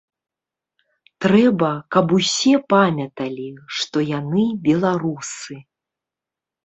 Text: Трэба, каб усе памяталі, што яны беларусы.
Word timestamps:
Трэба, 1.25 1.69
каб 1.97 2.05
усе 2.19 2.53
памяталі, 2.75 3.45
што 3.81 3.97
яны 4.19 4.43
беларусы. 4.67 5.55